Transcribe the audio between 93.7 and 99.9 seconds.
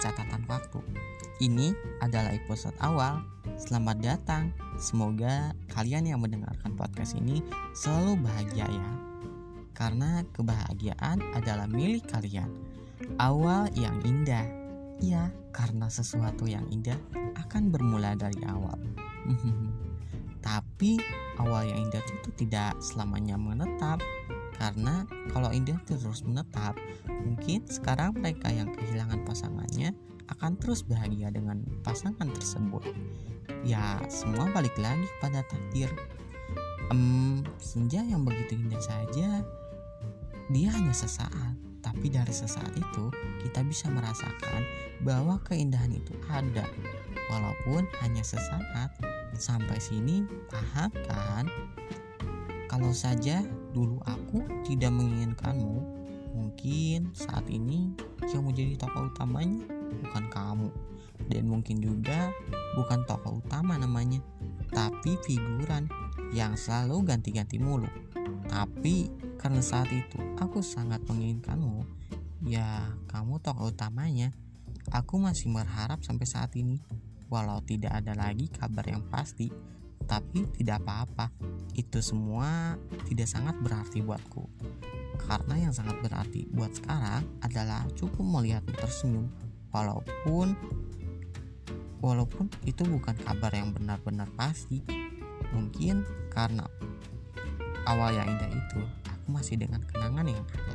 benar-benar pasti. Mungkin karena awal yang indah itu, aku masih dengan